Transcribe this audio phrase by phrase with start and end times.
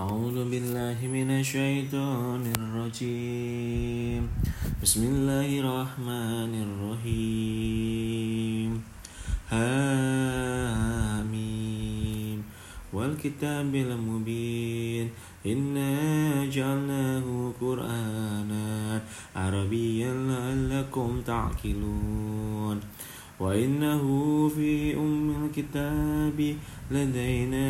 [0.00, 4.28] أعوذ بالله من الشيطان الرجيم.
[4.82, 8.82] بسم الله الرحمن الرحيم.
[9.48, 9.62] حميم.
[12.92, 15.10] والكتاب المبين.
[15.46, 19.02] إنا جعلناه قرآنا
[19.36, 22.80] عربيا لعلكم تعقلون.
[23.40, 24.04] وإنه
[24.48, 24.85] في
[25.56, 26.56] الكتاب
[26.90, 27.68] لدينا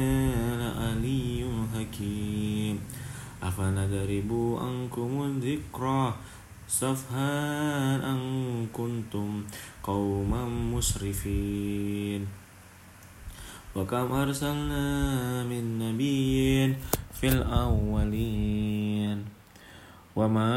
[0.59, 2.81] لعلي حكيم.
[3.43, 6.15] أفنضرب عنكم الذكرى
[6.69, 7.31] صفها
[8.11, 8.19] أن
[8.75, 9.43] كنتم
[9.83, 10.43] قوما
[10.75, 12.27] مسرفين؟
[13.77, 14.85] وكم أرسلنا
[15.47, 16.75] من نبي
[17.15, 19.19] في الأولين؟
[20.17, 20.55] وما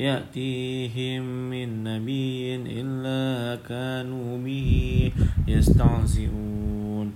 [0.00, 1.22] يأتيهم
[1.52, 4.72] من نبي إلا كانوا به
[5.44, 7.08] يستعزئون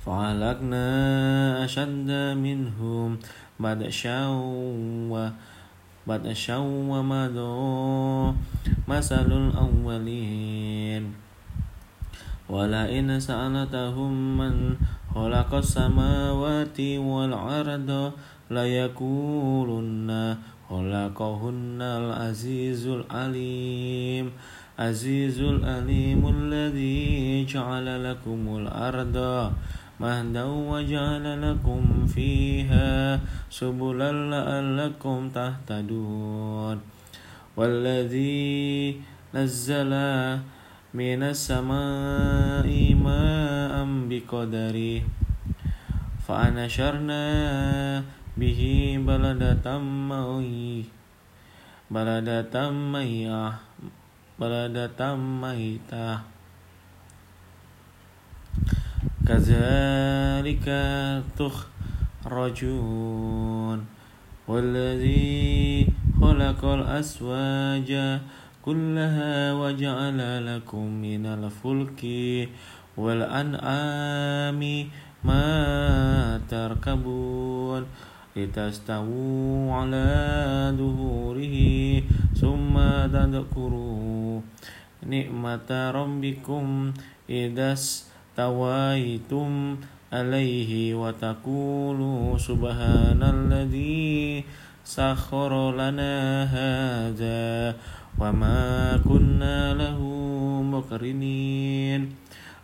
[0.00, 0.88] فعلقنا
[1.64, 3.08] أشد منهم
[3.60, 4.20] بدشا
[6.08, 8.32] بدشا ومضوا
[8.88, 11.04] مثل الأولين.
[12.50, 14.74] ولئن سألتهم من
[15.14, 18.12] خلق السماوات والأرض
[18.50, 20.10] ليقولن
[20.70, 24.30] خلقهن العزيز العليم.
[24.78, 29.16] عزيز العليم الذي جعل لكم الأرض
[30.00, 36.78] مهدا وجعل لكم فيها سبلا لعلكم تهتدون.
[37.56, 39.00] والذي
[39.34, 39.92] نزل
[40.90, 42.66] من السماء
[42.98, 43.74] ماء
[44.10, 45.02] بقدره
[46.26, 47.24] فأنشرنا
[48.34, 48.60] به
[49.06, 50.90] بلدة ميتة
[51.90, 53.54] بلدة ميتة
[54.40, 56.18] بلدة ميتة.
[59.30, 60.66] كذلك
[62.26, 63.78] تخرجون
[64.48, 65.86] والذي
[66.20, 67.90] خلق الأسواج
[68.64, 70.20] كلها وجعل
[70.56, 72.02] لكم من الفلك
[72.96, 74.60] والأنعام
[75.24, 77.86] ما تركبون
[78.36, 80.08] لتستووا على
[80.78, 81.56] ظهوره
[82.40, 82.74] ثم
[83.12, 84.40] تذكروا
[85.06, 86.92] نعمة ربكم
[87.30, 89.50] إذا استويتم
[90.12, 94.44] عليه وتقولوا سبحان الذي
[94.84, 96.99] سخر لنا هذا
[98.20, 99.98] وما كنا له
[100.62, 102.20] مقرنين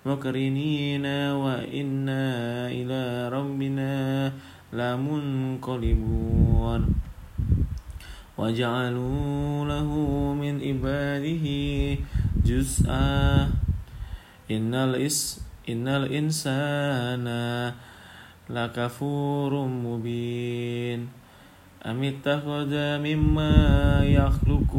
[0.06, 2.24] مقرنين وإنا
[2.70, 4.32] إلى ربنا
[4.72, 6.80] لمنقلبون.
[8.38, 9.90] وجعلوا له
[10.38, 11.46] من عباده
[12.46, 13.50] جزءا.
[14.50, 14.74] إن
[15.68, 17.26] إن الإنسان
[18.50, 21.08] لكفور مبين.
[21.86, 23.54] أم اتخذ مما
[24.06, 24.72] يخلق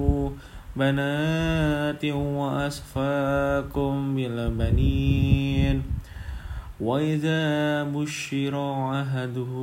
[0.78, 5.84] بنات وأسفاكم بالبنين.
[6.80, 7.44] وإذا
[7.84, 8.54] بشر
[9.02, 9.54] أحده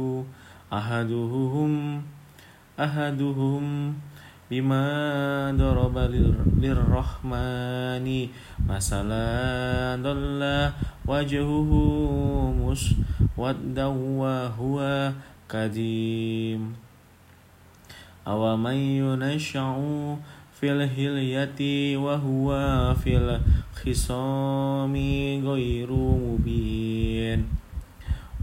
[0.73, 2.03] أحدهم
[2.81, 3.95] أحدهم
[4.51, 4.87] بما
[5.55, 5.99] ضرب
[6.59, 8.07] للرحمن.
[8.69, 9.27] مثلا
[10.03, 10.43] ضل
[11.07, 11.71] وجهه
[12.59, 14.79] مسودا وهو
[15.51, 16.75] كديم
[18.27, 19.77] أو من ينشأ
[20.65, 21.61] في الهلية
[21.97, 22.49] وهو
[23.05, 24.95] في الخصام
[25.49, 27.45] غير مبين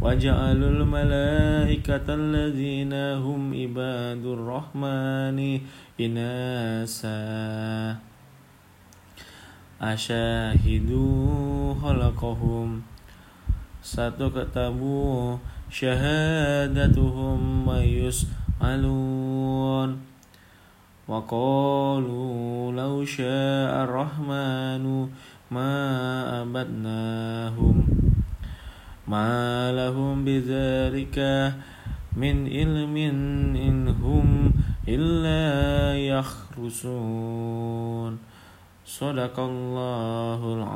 [0.01, 5.59] وجعلوا الملائكة الذين هم عباد الرحمن
[6.01, 7.17] إناسا
[9.81, 12.81] أشاهدوا خلقهم
[13.81, 14.79] ستكتب
[15.71, 18.91] شهادتهم ويسألون
[21.11, 25.09] وقالوا لو شاء الرحمن
[25.51, 25.75] ما
[26.41, 27.83] أبدناهم
[29.07, 31.17] ما لهم بذلك
[32.15, 32.95] من علم
[33.67, 34.53] إن هم
[34.87, 35.43] إلا
[35.99, 37.51] يخرسون
[38.85, 40.69] صدق الله العظيم.